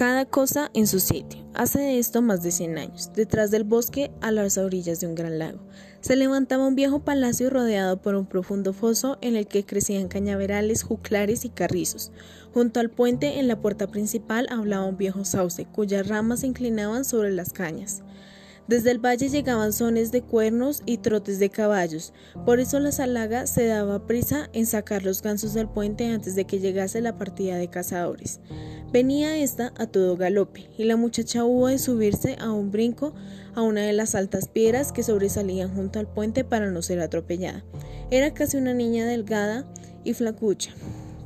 Cada 0.00 0.24
cosa 0.24 0.70
en 0.72 0.86
su 0.86 0.98
sitio. 0.98 1.44
Hace 1.52 1.98
esto 1.98 2.22
más 2.22 2.42
de 2.42 2.52
100 2.52 2.78
años, 2.78 3.10
detrás 3.14 3.50
del 3.50 3.64
bosque, 3.64 4.10
a 4.22 4.30
las 4.30 4.56
orillas 4.56 4.98
de 4.98 5.06
un 5.06 5.14
gran 5.14 5.38
lago, 5.38 5.58
se 6.00 6.16
levantaba 6.16 6.66
un 6.66 6.74
viejo 6.74 7.00
palacio 7.00 7.50
rodeado 7.50 8.00
por 8.00 8.14
un 8.14 8.24
profundo 8.24 8.72
foso 8.72 9.18
en 9.20 9.36
el 9.36 9.46
que 9.46 9.66
crecían 9.66 10.08
cañaverales, 10.08 10.84
juclares 10.84 11.44
y 11.44 11.50
carrizos. 11.50 12.12
Junto 12.54 12.80
al 12.80 12.88
puente, 12.88 13.40
en 13.40 13.46
la 13.46 13.60
puerta 13.60 13.88
principal, 13.88 14.46
hablaba 14.48 14.86
un 14.86 14.96
viejo 14.96 15.26
sauce, 15.26 15.66
cuyas 15.66 16.08
ramas 16.08 16.40
se 16.40 16.46
inclinaban 16.46 17.04
sobre 17.04 17.30
las 17.30 17.52
cañas. 17.52 18.00
Desde 18.70 18.92
el 18.92 19.04
valle 19.04 19.28
llegaban 19.28 19.72
sones 19.72 20.12
de 20.12 20.22
cuernos 20.22 20.84
y 20.86 20.98
trotes 20.98 21.40
de 21.40 21.50
caballos, 21.50 22.12
por 22.46 22.60
eso 22.60 22.78
la 22.78 22.92
salaga 22.92 23.48
se 23.48 23.66
daba 23.66 24.06
prisa 24.06 24.48
en 24.52 24.64
sacar 24.64 25.04
los 25.04 25.22
gansos 25.22 25.54
del 25.54 25.68
puente 25.68 26.06
antes 26.06 26.36
de 26.36 26.44
que 26.44 26.60
llegase 26.60 27.00
la 27.00 27.18
partida 27.18 27.56
de 27.56 27.66
cazadores. 27.66 28.38
Venía 28.92 29.36
esta 29.36 29.72
a 29.76 29.88
todo 29.88 30.16
galope, 30.16 30.70
y 30.78 30.84
la 30.84 30.94
muchacha 30.94 31.44
hubo 31.44 31.66
de 31.66 31.80
subirse 31.80 32.36
a 32.38 32.52
un 32.52 32.70
brinco 32.70 33.12
a 33.56 33.62
una 33.62 33.80
de 33.80 33.92
las 33.92 34.14
altas 34.14 34.46
piedras 34.46 34.92
que 34.92 35.02
sobresalían 35.02 35.74
junto 35.74 35.98
al 35.98 36.06
puente 36.06 36.44
para 36.44 36.70
no 36.70 36.80
ser 36.80 37.00
atropellada. 37.00 37.64
Era 38.12 38.34
casi 38.34 38.56
una 38.56 38.72
niña 38.72 39.04
delgada 39.04 39.66
y 40.04 40.14
flacucha, 40.14 40.70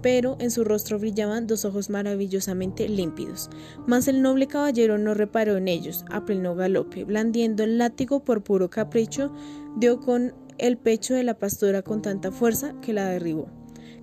pero 0.04 0.36
en 0.38 0.50
su 0.50 0.64
rostro 0.64 0.98
brillaban 0.98 1.46
dos 1.46 1.64
ojos 1.64 1.88
maravillosamente 1.88 2.90
límpidos. 2.90 3.48
Mas 3.86 4.06
el 4.06 4.20
noble 4.20 4.46
caballero 4.46 4.98
no 4.98 5.14
reparó 5.14 5.56
en 5.56 5.66
ellos, 5.66 6.04
a 6.10 6.26
pleno 6.26 6.54
galope, 6.54 7.04
blandiendo 7.04 7.64
el 7.64 7.78
látigo 7.78 8.22
por 8.22 8.44
puro 8.44 8.68
capricho, 8.68 9.32
dio 9.78 10.00
con 10.00 10.34
el 10.58 10.76
pecho 10.76 11.14
de 11.14 11.24
la 11.24 11.38
pastora 11.38 11.80
con 11.80 12.02
tanta 12.02 12.30
fuerza 12.30 12.74
que 12.82 12.92
la 12.92 13.08
derribó. 13.08 13.46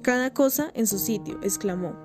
Cada 0.01 0.33
cosa 0.33 0.71
en 0.73 0.87
su 0.87 0.97
sitio, 0.97 1.39
exclamó. 1.43 1.95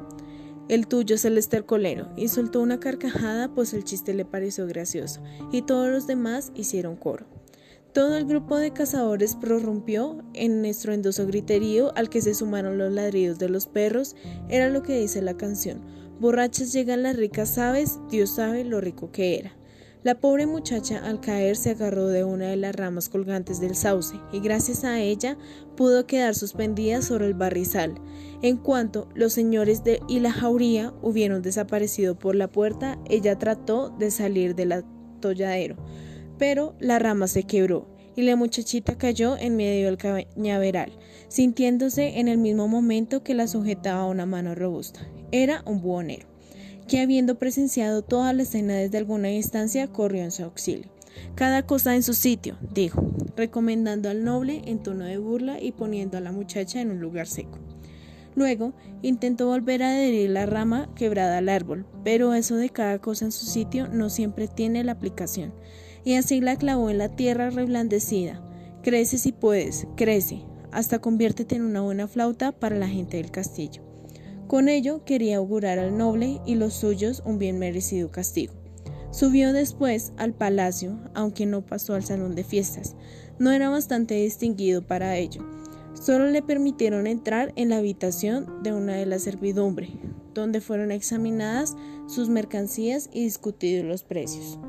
El 0.68 0.88
tuyo, 0.88 1.16
Celeste 1.16 1.56
el 1.56 1.64
colero, 1.64 2.10
y 2.18 2.28
soltó 2.28 2.60
una 2.60 2.78
carcajada, 2.78 3.54
pues 3.54 3.72
el 3.72 3.84
chiste 3.84 4.12
le 4.12 4.26
pareció 4.26 4.66
gracioso, 4.66 5.22
y 5.52 5.62
todos 5.62 5.88
los 5.88 6.06
demás 6.06 6.52
hicieron 6.54 6.96
coro. 6.96 7.35
Todo 7.96 8.18
el 8.18 8.26
grupo 8.26 8.58
de 8.58 8.74
cazadores 8.74 9.36
prorrumpió 9.36 10.22
en 10.34 10.66
estruendoso 10.66 11.26
griterío 11.26 11.96
al 11.96 12.10
que 12.10 12.20
se 12.20 12.34
sumaron 12.34 12.76
los 12.76 12.92
ladridos 12.92 13.38
de 13.38 13.48
los 13.48 13.66
perros, 13.66 14.16
era 14.50 14.68
lo 14.68 14.82
que 14.82 15.00
dice 15.00 15.22
la 15.22 15.38
canción. 15.38 15.80
Borrachas 16.20 16.74
llegan 16.74 17.02
las 17.02 17.16
ricas 17.16 17.56
aves, 17.56 17.98
Dios 18.10 18.34
sabe 18.34 18.64
lo 18.64 18.82
rico 18.82 19.12
que 19.12 19.38
era. 19.38 19.56
La 20.02 20.20
pobre 20.20 20.44
muchacha 20.44 20.98
al 21.06 21.22
caer 21.22 21.56
se 21.56 21.70
agarró 21.70 22.08
de 22.08 22.22
una 22.22 22.48
de 22.48 22.56
las 22.56 22.76
ramas 22.76 23.08
colgantes 23.08 23.60
del 23.60 23.74
sauce 23.74 24.20
y 24.30 24.40
gracias 24.40 24.84
a 24.84 25.00
ella 25.00 25.38
pudo 25.74 26.06
quedar 26.06 26.34
suspendida 26.34 27.00
sobre 27.00 27.24
el 27.24 27.32
barrizal. 27.32 27.94
En 28.42 28.58
cuanto 28.58 29.08
los 29.14 29.32
señores 29.32 29.84
de 29.84 30.02
y 30.06 30.20
la 30.20 30.32
jauría 30.32 30.92
hubieron 31.00 31.40
desaparecido 31.40 32.18
por 32.18 32.34
la 32.34 32.52
puerta, 32.52 32.98
ella 33.08 33.38
trató 33.38 33.88
de 33.88 34.10
salir 34.10 34.54
del 34.54 34.72
atolladero 34.72 35.76
pero 36.38 36.74
la 36.78 36.98
rama 36.98 37.26
se 37.28 37.44
quebró 37.44 37.86
y 38.16 38.22
la 38.22 38.34
muchachita 38.34 38.96
cayó 38.96 39.36
en 39.36 39.56
medio 39.56 39.86
del 39.86 39.98
cañaveral, 39.98 40.92
sintiéndose 41.28 42.18
en 42.18 42.28
el 42.28 42.38
mismo 42.38 42.66
momento 42.66 43.22
que 43.22 43.34
la 43.34 43.46
sujetaba 43.46 44.06
una 44.06 44.24
mano 44.24 44.54
robusta. 44.54 45.00
Era 45.32 45.62
un 45.66 45.82
buhonero, 45.82 46.26
que 46.88 47.00
habiendo 47.00 47.38
presenciado 47.38 48.02
toda 48.02 48.32
la 48.32 48.42
escena 48.42 48.74
desde 48.74 48.98
alguna 48.98 49.28
distancia, 49.28 49.86
corrió 49.88 50.24
en 50.24 50.30
su 50.30 50.44
auxilio. 50.44 50.90
Cada 51.34 51.66
cosa 51.66 51.94
en 51.94 52.02
su 52.02 52.14
sitio, 52.14 52.58
dijo, 52.72 53.02
recomendando 53.36 54.08
al 54.08 54.24
noble 54.24 54.62
en 54.64 54.82
tono 54.82 55.04
de 55.04 55.18
burla 55.18 55.60
y 55.60 55.72
poniendo 55.72 56.16
a 56.16 56.20
la 56.22 56.32
muchacha 56.32 56.80
en 56.80 56.90
un 56.90 57.00
lugar 57.00 57.26
seco. 57.26 57.58
Luego 58.34 58.74
intentó 59.00 59.46
volver 59.46 59.82
a 59.82 59.90
adherir 59.90 60.28
la 60.30 60.44
rama 60.44 60.90
quebrada 60.94 61.38
al 61.38 61.48
árbol, 61.48 61.86
pero 62.04 62.34
eso 62.34 62.56
de 62.56 62.68
cada 62.68 62.98
cosa 62.98 63.24
en 63.26 63.32
su 63.32 63.46
sitio 63.46 63.88
no 63.88 64.10
siempre 64.10 64.46
tiene 64.46 64.84
la 64.84 64.92
aplicación 64.92 65.54
y 66.06 66.14
así 66.14 66.40
la 66.40 66.54
clavó 66.54 66.88
en 66.88 66.98
la 66.98 67.08
tierra 67.08 67.50
reblandecida. 67.50 68.40
Crece 68.80 69.18
si 69.18 69.32
puedes, 69.32 69.88
crece, 69.96 70.44
hasta 70.70 71.00
conviértete 71.00 71.56
en 71.56 71.62
una 71.62 71.80
buena 71.80 72.06
flauta 72.06 72.52
para 72.52 72.76
la 72.76 72.86
gente 72.86 73.16
del 73.16 73.32
castillo. 73.32 73.82
Con 74.46 74.68
ello 74.68 75.04
quería 75.04 75.38
augurar 75.38 75.80
al 75.80 75.98
noble 75.98 76.40
y 76.46 76.54
los 76.54 76.74
suyos 76.74 77.24
un 77.26 77.40
bien 77.40 77.58
merecido 77.58 78.12
castigo. 78.12 78.54
Subió 79.10 79.52
después 79.52 80.12
al 80.16 80.32
palacio, 80.32 80.96
aunque 81.12 81.44
no 81.44 81.66
pasó 81.66 81.94
al 81.94 82.04
salón 82.04 82.36
de 82.36 82.44
fiestas. 82.44 82.94
No 83.40 83.50
era 83.50 83.68
bastante 83.68 84.14
distinguido 84.14 84.86
para 84.86 85.16
ello. 85.16 85.44
Solo 85.94 86.30
le 86.30 86.40
permitieron 86.40 87.08
entrar 87.08 87.52
en 87.56 87.70
la 87.70 87.78
habitación 87.78 88.62
de 88.62 88.72
una 88.72 88.92
de 88.92 89.06
las 89.06 89.22
servidumbre, 89.22 89.88
donde 90.34 90.60
fueron 90.60 90.92
examinadas 90.92 91.74
sus 92.06 92.28
mercancías 92.28 93.10
y 93.12 93.24
discutidos 93.24 93.84
los 93.86 94.04
precios. 94.04 94.60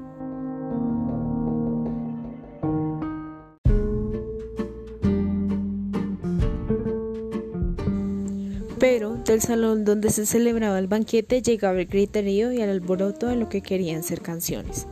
Pero 9.27 9.39
del 9.39 9.45
salón 9.45 9.83
donde 9.83 10.09
se 10.09 10.25
celebraba 10.25 10.79
el 10.79 10.87
banquete 10.87 11.41
llegaba 11.41 11.81
el 11.81 11.87
griterío 11.87 12.53
y 12.53 12.61
el 12.61 12.69
alboroto 12.69 13.27
de 13.27 13.35
lo 13.35 13.49
que 13.49 13.61
querían 13.61 14.01
ser 14.01 14.21
canciones. 14.21 14.87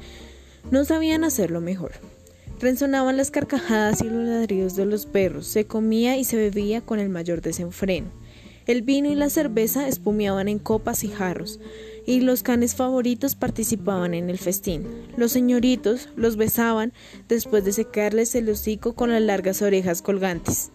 No 0.72 0.84
sabían 0.84 1.24
hacerlo 1.24 1.62
mejor. 1.62 1.94
Resonaban 2.60 3.16
las 3.16 3.32
carcajadas 3.32 4.02
y 4.02 4.10
los 4.10 4.28
ladridos 4.28 4.76
de 4.76 4.86
los 4.86 5.06
perros, 5.06 5.48
se 5.48 5.68
comía 5.68 6.18
y 6.18 6.26
se 6.26 6.36
bebía 6.36 6.82
con 6.82 7.00
el 7.00 7.08
mayor 7.08 7.42
desenfreno. 7.42 8.08
El 8.68 8.82
vino 8.82 9.10
y 9.10 9.16
la 9.16 9.30
cerveza 9.30 9.88
espumeaban 9.88 10.50
en 10.50 10.60
copas 10.60 11.06
y 11.06 11.08
jarros, 11.08 11.62
y 12.06 12.20
los 12.20 12.44
canes 12.44 12.76
favoritos 12.76 13.36
participaban 13.36 14.14
en 14.14 14.30
el 14.30 14.38
festín. 14.38 14.86
Los 15.16 15.32
señoritos 15.32 16.10
los 16.18 16.36
besaban 16.36 16.92
después 17.30 17.64
de 17.64 17.72
secarles 17.72 18.36
el 18.36 18.50
hocico 18.50 18.96
con 18.96 19.14
las 19.14 19.22
largas 19.22 19.62
orejas 19.62 20.02
colgantes. 20.02 20.72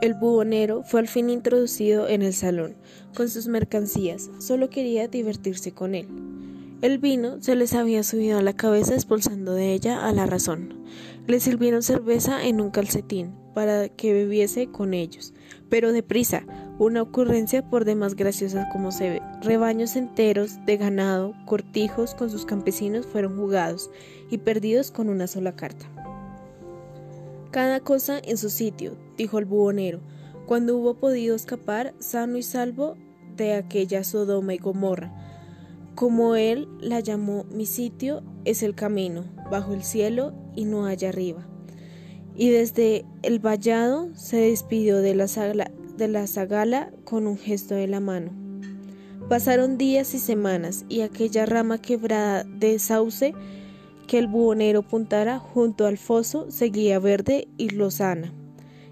El 0.00 0.14
bubonero 0.14 0.84
fue 0.84 1.00
al 1.00 1.08
fin 1.08 1.28
introducido 1.28 2.08
en 2.08 2.22
el 2.22 2.32
salón, 2.32 2.76
con 3.16 3.28
sus 3.28 3.48
mercancías, 3.48 4.30
solo 4.38 4.70
quería 4.70 5.08
divertirse 5.08 5.72
con 5.72 5.96
él. 5.96 6.06
El 6.82 6.98
vino 6.98 7.42
se 7.42 7.56
les 7.56 7.74
había 7.74 8.04
subido 8.04 8.38
a 8.38 8.42
la 8.42 8.52
cabeza 8.52 8.94
expulsando 8.94 9.54
de 9.54 9.72
ella 9.72 10.06
a 10.06 10.12
la 10.12 10.26
razón. 10.26 10.84
Le 11.26 11.40
sirvieron 11.40 11.82
cerveza 11.82 12.46
en 12.46 12.60
un 12.60 12.70
calcetín 12.70 13.34
para 13.54 13.88
que 13.88 14.12
bebiese 14.12 14.68
con 14.68 14.94
ellos, 14.94 15.34
pero 15.68 15.90
deprisa, 15.90 16.44
una 16.78 17.02
ocurrencia 17.02 17.68
por 17.68 17.84
demás 17.84 18.14
graciosa 18.14 18.68
como 18.70 18.92
se 18.92 19.10
ve. 19.10 19.22
Rebaños 19.42 19.96
enteros 19.96 20.64
de 20.64 20.76
ganado, 20.76 21.34
cortijos 21.44 22.14
con 22.14 22.30
sus 22.30 22.46
campesinos 22.46 23.04
fueron 23.04 23.36
jugados 23.36 23.90
y 24.30 24.38
perdidos 24.38 24.92
con 24.92 25.08
una 25.08 25.26
sola 25.26 25.56
carta. 25.56 25.90
Cada 27.50 27.80
cosa 27.80 28.18
en 28.22 28.36
su 28.36 28.50
sitio, 28.50 28.96
dijo 29.16 29.38
el 29.38 29.46
bubonero, 29.46 30.00
cuando 30.46 30.76
hubo 30.76 30.94
podido 30.94 31.34
escapar 31.34 31.94
sano 31.98 32.36
y 32.36 32.42
salvo 32.42 32.96
de 33.36 33.54
aquella 33.54 34.04
Sodoma 34.04 34.54
y 34.54 34.58
Gomorra. 34.58 35.12
Como 35.94 36.36
él 36.36 36.68
la 36.80 37.00
llamó, 37.00 37.44
mi 37.50 37.66
sitio 37.66 38.22
es 38.44 38.62
el 38.62 38.74
camino, 38.74 39.24
bajo 39.50 39.72
el 39.72 39.82
cielo 39.82 40.32
y 40.54 40.64
no 40.64 40.86
allá 40.86 41.08
arriba. 41.08 41.46
Y 42.36 42.50
desde 42.50 43.04
el 43.22 43.40
vallado 43.40 44.10
se 44.14 44.36
despidió 44.36 44.98
de 44.98 45.14
la, 45.14 45.26
de 45.96 46.08
la 46.08 46.26
zagala 46.26 46.92
con 47.04 47.26
un 47.26 47.38
gesto 47.38 47.74
de 47.74 47.88
la 47.88 48.00
mano. 48.00 48.30
Pasaron 49.28 49.76
días 49.76 50.14
y 50.14 50.18
semanas 50.18 50.84
y 50.88 51.00
aquella 51.00 51.46
rama 51.46 51.78
quebrada 51.78 52.44
de 52.44 52.78
sauce 52.78 53.34
que 54.08 54.18
el 54.18 54.26
buhonero 54.26 54.82
puntara 54.82 55.38
junto 55.38 55.86
al 55.86 55.98
foso 55.98 56.50
seguía 56.50 56.98
verde 56.98 57.46
y 57.56 57.68
lozana. 57.68 58.32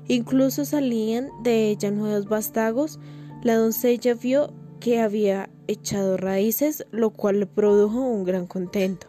Incluso 0.06 0.64
salían 0.64 1.30
de 1.42 1.70
ella 1.70 1.90
nuevos 1.90 2.28
vástagos. 2.28 3.00
La 3.42 3.56
doncella 3.56 4.14
vio 4.14 4.52
que 4.78 5.00
había 5.00 5.50
echado 5.66 6.16
raíces, 6.16 6.86
lo 6.92 7.10
cual 7.10 7.40
le 7.40 7.46
produjo 7.46 7.98
un 7.98 8.22
gran 8.22 8.46
contento, 8.46 9.08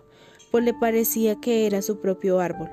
pues 0.50 0.64
le 0.64 0.74
parecía 0.74 1.40
que 1.40 1.68
era 1.68 1.84
su 1.84 2.00
propio 2.00 2.40
árbol. 2.40 2.70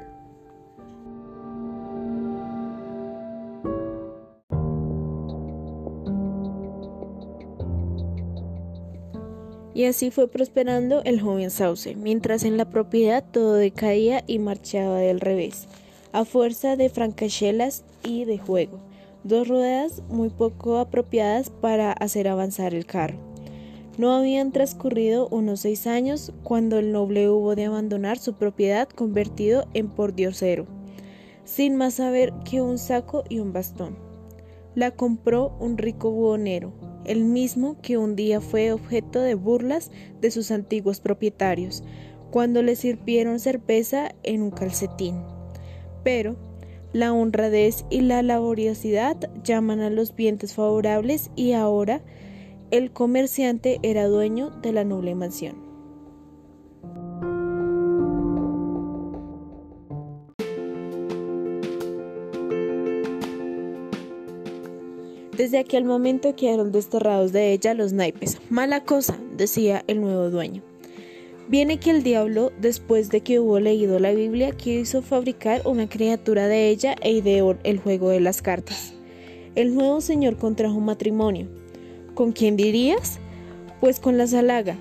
Y 9.75 9.87
así 9.87 10.13
fue 10.13 10.29
prosperando 10.29 11.03
el 11.03 11.21
joven 11.21 11.51
Sauce, 11.51 11.97
mientras 11.97 12.45
en 12.45 12.57
la 12.57 12.71
propiedad 12.71 13.25
todo 13.29 13.55
decaía 13.55 14.23
y 14.29 14.39
marchaba 14.39 14.99
del 14.99 15.21
revés, 15.21 15.67
a 16.13 16.25
fuerza 16.25 16.77
de 16.77 16.89
francachelas 16.89 17.85
y 18.05 18.25
de 18.25 18.39
juego, 18.39 18.79
dos 19.25 19.49
ruedas 19.49 20.03
muy 20.09 20.31
poco 20.31 20.79
apropiadas 20.79 21.51
para 21.51 21.91
hacer 21.91 22.29
avanzar 22.29 22.73
el 22.73 22.87
carro. 22.87 23.19
No 23.99 24.13
habían 24.13 24.53
transcurrido 24.53 25.29
unos 25.29 25.61
seis 25.61 25.89
años 25.89 26.33
cuando 26.45 26.79
el 26.79 26.93
noble 26.93 27.29
hubo 27.29 27.57
de 27.57 27.65
abandonar 27.65 28.19
su 28.19 28.35
propiedad 28.35 28.89
convertido 28.89 29.67
en 29.75 29.89
pordiosero, 29.89 30.67
sin 31.45 31.77
más 31.77 31.95
saber 31.95 32.33
que 32.49 32.61
un 32.61 32.79
saco 32.79 33.25
y 33.29 33.41
un 33.41 33.53
bastón. 33.53 33.97
La 34.77 34.93
compró 34.93 35.57
un 35.61 35.79
rico 35.79 36.11
buhonero, 36.11 36.73
el 37.05 37.25
mismo 37.25 37.77
que 37.83 37.99
un 37.99 38.17
día 38.17 38.41
fue 38.41 38.73
objeto 38.73 39.21
de 39.21 39.35
burlas 39.35 39.91
de 40.21 40.31
sus 40.31 40.51
antiguos 40.51 41.01
propietarios, 41.01 41.83
cuando 42.31 42.63
le 42.63 42.77
sirvieron 42.77 43.39
cerveza 43.39 44.15
en 44.23 44.43
un 44.43 44.51
calcetín. 44.51 45.23
Pero 46.03 46.37
la 46.93 47.13
honradez 47.13 47.85
y 47.91 48.03
la 48.03 48.23
laboriosidad 48.23 49.17
llaman 49.43 49.81
a 49.81 49.91
los 49.91 50.15
vientos 50.15 50.55
favorables 50.55 51.31
y 51.37 51.53
ahora 51.53 52.03
el 52.71 52.93
comerciante 52.93 53.79
era 53.83 54.07
dueño 54.07 54.51
de 54.63 54.73
la 54.73 54.85
noble 54.85 55.15
mansión. 55.15 55.64
Desde 65.37 65.59
aquel 65.59 65.85
momento 65.85 66.37
quedaron 66.37 66.71
desterrados 66.71 67.33
de 67.33 67.53
ella 67.53 67.75
los 67.75 67.93
naipes. 67.93 68.39
Mala 68.51 68.85
cosa, 68.85 69.19
decía 69.37 69.83
el 69.89 70.01
nuevo 70.01 70.31
dueño. 70.31 70.63
Viene 71.49 71.81
que 71.81 71.91
el 71.91 72.05
diablo, 72.05 72.53
después 72.61 73.11
de 73.11 73.21
que 73.21 73.41
hubo 73.41 73.59
leído 73.59 73.99
la 73.99 74.13
Biblia, 74.13 74.53
quiso 74.53 75.03
fabricar 75.03 75.63
una 75.65 75.89
criatura 75.89 76.47
de 76.47 76.69
ella 76.69 76.95
e 77.01 77.11
ideó 77.11 77.59
el 77.65 77.81
juego 77.81 78.11
de 78.11 78.21
las 78.21 78.43
cartas. 78.43 78.95
El 79.57 79.75
nuevo 79.75 80.01
señor 80.01 80.37
contrajo 80.37 80.79
matrimonio. 80.79 81.49
¿Con 82.15 82.31
quién 82.31 82.57
dirías? 82.57 83.19
Pues 83.81 83.99
con 83.99 84.17
la 84.17 84.29
Salaga, 84.29 84.77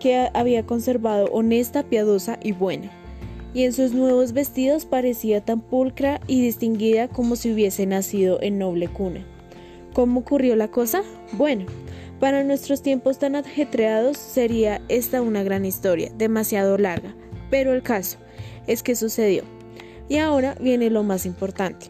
que 0.00 0.28
había 0.34 0.66
conservado 0.66 1.26
honesta, 1.26 1.84
piadosa 1.84 2.40
y 2.42 2.50
buena. 2.50 2.90
Y 3.54 3.62
en 3.62 3.72
sus 3.72 3.92
nuevos 3.92 4.32
vestidos 4.32 4.86
parecía 4.86 5.44
tan 5.44 5.60
pulcra 5.60 6.20
y 6.26 6.42
distinguida 6.42 7.06
como 7.06 7.36
si 7.36 7.52
hubiese 7.52 7.86
nacido 7.86 8.42
en 8.42 8.58
noble 8.58 8.88
cuna. 8.88 9.24
¿Cómo 9.94 10.20
ocurrió 10.20 10.56
la 10.56 10.72
cosa? 10.72 11.04
Bueno, 11.32 11.66
para 12.18 12.42
nuestros 12.42 12.82
tiempos 12.82 13.20
tan 13.20 13.36
ajetreados 13.36 14.18
sería 14.18 14.82
esta 14.88 15.22
una 15.22 15.44
gran 15.44 15.64
historia, 15.64 16.10
demasiado 16.18 16.76
larga, 16.78 17.14
pero 17.48 17.72
el 17.72 17.82
caso 17.82 18.18
es 18.66 18.82
que 18.82 18.96
sucedió. 18.96 19.44
Y 20.08 20.18
ahora 20.18 20.56
viene 20.60 20.90
lo 20.90 21.04
más 21.04 21.26
importante. 21.26 21.86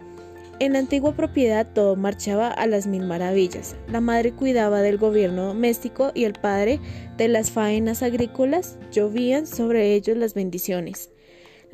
En 0.60 0.74
la 0.74 0.80
antigua 0.80 1.16
propiedad 1.16 1.66
todo 1.72 1.96
marchaba 1.96 2.48
a 2.48 2.66
las 2.66 2.86
mil 2.86 3.06
maravillas. 3.06 3.74
La 3.88 4.02
madre 4.02 4.32
cuidaba 4.32 4.82
del 4.82 4.98
gobierno 4.98 5.46
doméstico 5.46 6.12
y 6.14 6.24
el 6.24 6.34
padre 6.34 6.80
de 7.16 7.28
las 7.28 7.50
faenas 7.50 8.02
agrícolas. 8.02 8.78
Llovían 8.92 9.46
sobre 9.46 9.94
ellos 9.94 10.18
las 10.18 10.34
bendiciones. 10.34 11.10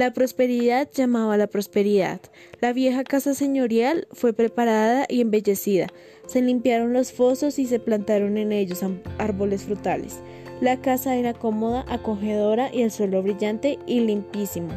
La 0.01 0.15
prosperidad 0.15 0.89
llamaba 0.95 1.35
a 1.35 1.37
la 1.37 1.47
prosperidad. 1.47 2.23
La 2.63 2.73
vieja 2.73 3.05
casa 3.05 3.35
señorial 3.35 4.09
fue 4.13 4.33
preparada 4.33 5.05
y 5.07 5.21
embellecida. 5.21 5.89
Se 6.27 6.41
limpiaron 6.41 6.95
los 6.95 7.13
fosos 7.13 7.59
y 7.59 7.67
se 7.67 7.81
plantaron 7.81 8.39
en 8.39 8.51
ellos 8.51 8.83
árboles 9.19 9.65
frutales. 9.65 10.21
La 10.63 10.81
casa 10.81 11.17
era 11.17 11.35
cómoda, 11.35 11.85
acogedora 11.87 12.75
y 12.75 12.81
el 12.81 12.91
suelo 12.91 13.23
brillante 13.23 13.79
y 13.87 14.01
limpísimo. 14.01 14.71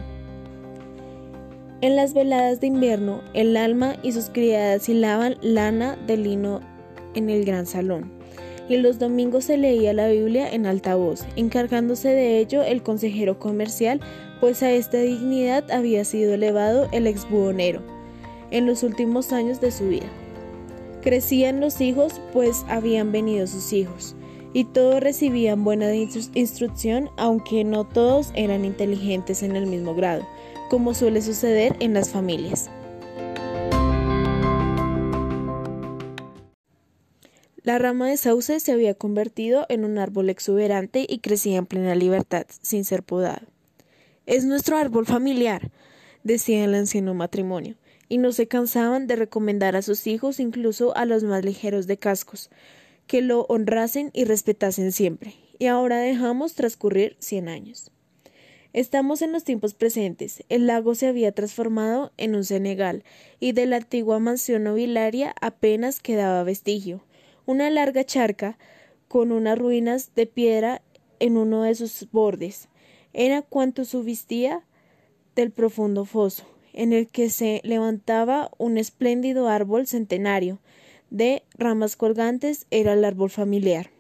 En 1.80 1.96
las 1.96 2.14
veladas 2.14 2.60
de 2.60 2.68
invierno, 2.68 3.22
el 3.34 3.56
alma 3.56 3.96
y 4.04 4.12
sus 4.12 4.30
criadas 4.30 4.90
hilaban 4.90 5.38
lana 5.42 5.96
de 6.06 6.18
lino 6.18 6.60
en 7.14 7.30
el 7.30 7.46
gran 7.46 7.66
salón. 7.66 8.12
Y 8.68 8.76
los 8.76 9.00
domingos 9.00 9.46
se 9.46 9.56
leía 9.56 9.94
la 9.94 10.10
Biblia 10.10 10.52
en 10.52 10.66
alta 10.66 10.96
voz, 10.96 11.26
encargándose 11.38 12.10
de 12.10 12.40
ello 12.40 12.62
el 12.62 12.84
consejero 12.84 13.40
comercial 13.40 14.02
pues 14.44 14.62
a 14.62 14.74
esta 14.74 14.98
dignidad 14.98 15.72
había 15.72 16.04
sido 16.04 16.34
elevado 16.34 16.90
el 16.92 17.08
exbuhonero 17.08 17.82
en 18.52 18.66
los 18.66 18.84
últimos 18.84 19.32
años 19.32 19.62
de 19.62 19.72
su 19.72 19.88
vida. 19.88 20.10
Crecían 21.02 21.62
los 21.62 21.80
hijos, 21.80 22.20
pues 22.34 22.66
habían 22.68 23.14
venido 23.14 23.48
sus 23.48 23.72
hijos, 23.72 24.18
y 24.52 24.66
todos 24.66 25.00
recibían 25.00 25.64
buena 25.64 25.96
instrucción, 25.96 27.10
aunque 27.16 27.64
no 27.64 27.86
todos 27.86 28.34
eran 28.36 28.66
inteligentes 28.66 29.44
en 29.44 29.56
el 29.56 29.66
mismo 29.66 29.96
grado, 29.96 30.28
como 30.70 30.94
suele 30.94 31.22
suceder 31.22 31.78
en 31.80 31.94
las 31.94 32.10
familias. 32.10 32.70
La 37.62 37.80
rama 37.80 38.10
de 38.10 38.18
sauce 38.18 38.60
se 38.60 38.74
había 38.74 38.94
convertido 38.94 39.66
en 39.70 39.86
un 39.86 39.98
árbol 39.98 40.30
exuberante 40.30 41.06
y 41.08 41.20
crecía 41.20 41.60
en 41.60 41.66
plena 41.66 41.96
libertad, 41.96 42.46
sin 42.62 42.84
ser 42.84 43.04
podado. 43.04 43.53
Es 44.26 44.46
nuestro 44.46 44.78
árbol 44.78 45.06
familiar, 45.06 45.70
decía 46.24 46.64
el 46.64 46.76
anciano 46.76 47.14
matrimonio, 47.14 47.76
y 48.08 48.20
no 48.20 48.32
se 48.32 48.48
cansaban 48.48 49.06
de 49.06 49.18
recomendar 49.18 49.76
a 49.76 49.82
sus 49.82 50.08
hijos, 50.08 50.40
incluso 50.40 50.96
a 50.96 51.06
los 51.06 51.24
más 51.26 51.44
ligeros 51.44 51.88
de 51.88 51.98
cascos, 51.98 52.50
que 53.06 53.22
lo 53.22 53.42
honrasen 53.50 54.12
y 54.14 54.24
respetasen 54.24 54.94
siempre. 54.94 55.36
Y 55.60 55.66
ahora 55.66 55.98
dejamos 55.98 56.54
transcurrir 56.54 57.18
cien 57.20 57.50
años. 57.50 57.92
Estamos 58.72 59.22
en 59.22 59.34
los 59.34 59.44
tiempos 59.44 59.74
presentes. 59.74 60.44
El 60.48 60.68
lago 60.68 60.96
se 60.96 61.08
había 61.08 61.34
transformado 61.34 62.14
en 62.16 62.34
un 62.34 62.46
Senegal, 62.46 63.04
y 63.42 63.52
de 63.52 63.66
la 63.66 63.76
antigua 63.76 64.20
mansión 64.20 64.64
nobiliaria 64.64 65.36
apenas 65.42 66.00
quedaba 66.00 66.44
vestigio. 66.44 67.04
Una 67.46 67.70
larga 67.70 68.06
charca, 68.06 68.58
con 69.10 69.34
unas 69.34 69.60
ruinas 69.60 70.16
de 70.16 70.28
piedra 70.28 70.82
en 71.20 71.36
uno 71.36 71.64
de 71.64 71.76
sus 71.76 72.10
bordes, 72.10 72.70
era 73.14 73.42
cuanto 73.42 73.86
subsistía 73.86 74.66
del 75.36 75.52
profundo 75.52 76.06
foso, 76.06 76.44
en 76.74 76.94
el 76.94 77.08
que 77.08 77.30
se 77.30 77.62
levantaba 77.64 78.52
un 78.58 78.78
espléndido 78.78 79.48
árbol 79.48 79.88
centenario, 79.88 80.60
de 81.10 81.44
ramas 81.56 81.96
colgantes 81.96 82.66
era 82.72 82.94
el 82.94 83.06
árbol 83.06 83.30
familiar. 83.30 83.92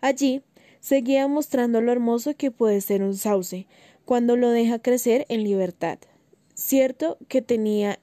Allí 0.00 0.42
seguía 0.80 1.26
mostrando 1.28 1.80
lo 1.80 1.92
hermoso 1.92 2.34
que 2.36 2.50
puede 2.50 2.80
ser 2.80 3.02
un 3.02 3.16
sauce, 3.16 3.66
cuando 4.04 4.36
lo 4.36 4.50
deja 4.50 4.78
crecer 4.78 5.26
en 5.28 5.44
libertad. 5.44 5.98
Cierto 6.54 7.18
que 7.28 7.42
tenía 7.42 8.00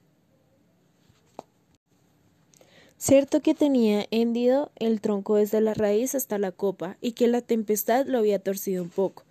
Cierto 2.97 3.41
que 3.41 3.53
tenía 3.53 4.07
hendido 4.09 4.71
el 4.77 5.01
tronco 5.01 5.35
desde 5.35 5.61
la 5.61 5.73
raíz 5.73 6.15
hasta 6.15 6.39
la 6.39 6.51
copa 6.51 6.97
y 7.01 7.11
que 7.11 7.27
la 7.27 7.41
tempestad 7.41 8.07
lo 8.07 8.19
había 8.19 8.39
torcido 8.39 8.81
un 8.81 8.89
poco, 8.89 9.25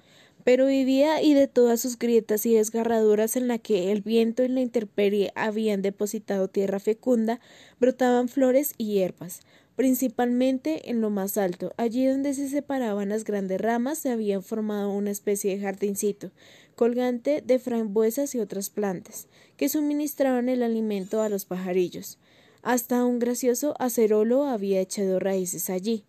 pero 0.45 0.67
vivía 0.67 1.23
y 1.23 1.35
de 1.35 1.49
todas 1.49 1.81
sus 1.81 1.99
grietas 1.99 2.45
y 2.47 2.55
desgarraduras 2.55 3.35
en 3.37 3.49
la 3.49 3.59
que 3.59 3.91
el 3.91 4.03
viento 4.03 4.45
y 4.45 4.49
la 4.49 4.61
intemperie 4.61 5.33
habían 5.35 5.83
depositado 5.83 6.49
tierra 6.49 6.79
fecunda, 6.79 7.41
brotaban 7.81 8.29
flores 8.29 8.75
y 8.77 8.93
hierbas, 8.93 9.41
principalmente 9.75 10.91
en 10.91 11.01
lo 11.01 11.11
más 11.11 11.39
alto, 11.39 11.73
allí 11.79 12.07
donde 12.07 12.35
se 12.35 12.49
separaban 12.49 13.09
las 13.09 13.25
grandes 13.25 13.61
ramas 13.61 13.99
se 13.99 14.11
habían 14.11 14.43
formado 14.43 14.91
una 14.91 15.11
especie 15.11 15.57
de 15.57 15.63
jardincito, 15.63 16.31
colgante 16.75 17.43
de 17.45 17.59
frambuesas 17.59 18.35
y 18.35 18.41
otras 18.41 18.71
plantas, 18.71 19.27
que 19.57 19.69
suministraban 19.69 20.49
el 20.49 20.63
alimento 20.63 21.23
a 21.23 21.29
los 21.29 21.45
pajarillos. 21.45 22.19
Hasta 22.63 23.05
un 23.05 23.19
gracioso 23.19 23.75
acerolo 23.79 24.45
había 24.45 24.81
echado 24.81 25.19
raíces 25.19 25.71
allí, 25.71 26.05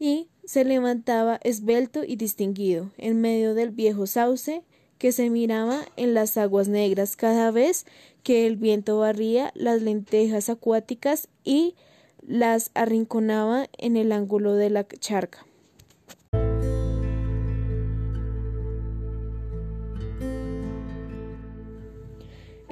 y 0.00 0.28
se 0.44 0.64
levantaba 0.64 1.38
esbelto 1.44 2.02
y 2.04 2.16
distinguido 2.16 2.90
en 2.98 3.20
medio 3.20 3.54
del 3.54 3.70
viejo 3.70 4.08
sauce 4.08 4.62
que 4.98 5.12
se 5.12 5.30
miraba 5.30 5.82
en 5.96 6.14
las 6.14 6.36
aguas 6.36 6.68
negras 6.68 7.14
cada 7.16 7.50
vez 7.50 7.86
que 8.22 8.46
el 8.46 8.56
viento 8.56 8.98
barría 8.98 9.52
las 9.54 9.82
lentejas 9.82 10.48
acuáticas 10.48 11.28
y 11.44 11.74
las 12.26 12.70
arrinconaba 12.74 13.68
en 13.78 13.96
el 13.96 14.10
ángulo 14.12 14.54
de 14.54 14.70
la 14.70 14.88
charca. 14.88 15.46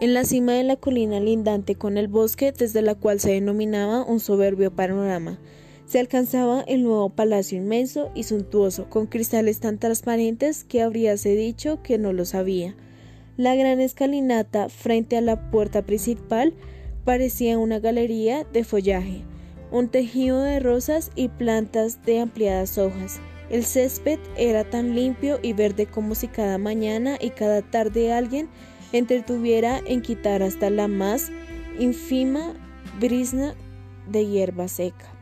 En 0.00 0.14
la 0.14 0.24
cima 0.24 0.52
de 0.52 0.62
la 0.62 0.76
colina 0.76 1.18
lindante 1.18 1.74
con 1.74 1.98
el 1.98 2.06
bosque, 2.06 2.52
desde 2.52 2.82
la 2.82 2.94
cual 2.94 3.18
se 3.18 3.32
denominaba 3.32 4.04
un 4.04 4.20
soberbio 4.20 4.70
panorama, 4.70 5.40
se 5.88 5.98
alcanzaba 5.98 6.60
el 6.68 6.82
nuevo 6.82 7.08
palacio 7.08 7.56
inmenso 7.56 8.10
y 8.14 8.24
suntuoso, 8.24 8.90
con 8.90 9.06
cristales 9.06 9.58
tan 9.58 9.78
transparentes 9.78 10.64
que 10.64 10.82
habríase 10.82 11.34
dicho 11.34 11.82
que 11.82 11.96
no 11.96 12.12
lo 12.12 12.26
sabía. 12.26 12.76
La 13.38 13.54
gran 13.54 13.80
escalinata 13.80 14.68
frente 14.68 15.16
a 15.16 15.22
la 15.22 15.50
puerta 15.50 15.80
principal 15.82 16.52
parecía 17.06 17.56
una 17.56 17.78
galería 17.78 18.44
de 18.44 18.64
follaje, 18.64 19.22
un 19.70 19.88
tejido 19.88 20.42
de 20.42 20.60
rosas 20.60 21.10
y 21.14 21.28
plantas 21.28 22.04
de 22.04 22.20
ampliadas 22.20 22.76
hojas. 22.76 23.18
El 23.48 23.64
césped 23.64 24.18
era 24.36 24.64
tan 24.64 24.94
limpio 24.94 25.38
y 25.42 25.54
verde 25.54 25.86
como 25.86 26.14
si 26.14 26.28
cada 26.28 26.58
mañana 26.58 27.16
y 27.18 27.30
cada 27.30 27.62
tarde 27.62 28.12
alguien 28.12 28.50
entretuviera 28.92 29.80
en 29.86 30.02
quitar 30.02 30.42
hasta 30.42 30.68
la 30.68 30.86
más 30.86 31.30
ínfima 31.78 32.52
brisna 33.00 33.54
de 34.10 34.26
hierba 34.26 34.68
seca. 34.68 35.17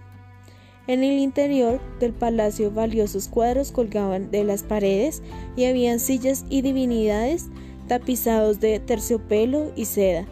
En 0.88 1.02
el 1.02 1.18
interior 1.18 1.80
del 1.98 2.12
palacio 2.12 2.70
valiosos 2.70 3.26
cuadros 3.28 3.72
colgaban 3.72 4.30
de 4.30 4.44
las 4.44 4.62
paredes 4.62 5.20
y 5.56 5.64
habían 5.64 5.98
sillas 5.98 6.44
y 6.48 6.62
divinidades 6.62 7.46
tapizados 7.88 8.60
de 8.60 8.78
terciopelo 8.78 9.72
y 9.74 9.86
seda, 9.86 10.26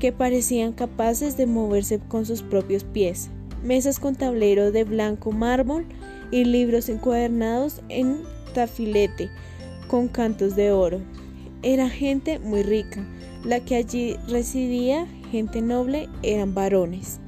que 0.00 0.12
parecían 0.12 0.72
capaces 0.72 1.36
de 1.36 1.46
moverse 1.46 2.00
con 2.00 2.26
sus 2.26 2.42
propios 2.42 2.84
pies, 2.84 3.30
mesas 3.62 3.98
con 3.98 4.14
tablero 4.14 4.72
de 4.72 4.84
blanco 4.84 5.32
mármol 5.32 5.86
y 6.30 6.44
libros 6.44 6.88
encuadernados 6.90 7.80
en 7.88 8.18
tafilete 8.52 9.30
con 9.88 10.08
cantos 10.08 10.54
de 10.54 10.70
oro. 10.70 11.00
Era 11.62 11.88
gente 11.88 12.38
muy 12.38 12.62
rica, 12.62 13.06
la 13.42 13.60
que 13.60 13.76
allí 13.76 14.16
residía, 14.28 15.06
gente 15.30 15.62
noble, 15.62 16.08
eran 16.22 16.54
varones. 16.54 17.20